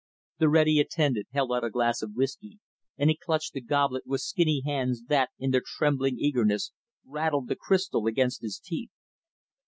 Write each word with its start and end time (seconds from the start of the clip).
The 0.39 0.49
ready 0.49 0.79
attendant 0.79 1.27
held 1.29 1.51
out 1.53 1.63
a 1.63 1.69
glass 1.69 2.01
of 2.01 2.13
whisky, 2.15 2.57
and 2.97 3.11
he 3.11 3.15
clutched 3.15 3.53
the 3.53 3.61
goblet 3.61 4.07
with 4.07 4.21
skinny 4.21 4.63
hands 4.65 5.03
that, 5.09 5.29
in 5.37 5.51
their 5.51 5.61
trembling 5.63 6.17
eagerness, 6.17 6.71
rattled 7.05 7.47
the 7.49 7.55
crystal 7.55 8.07
against 8.07 8.41
his 8.41 8.57
teeth. 8.57 8.89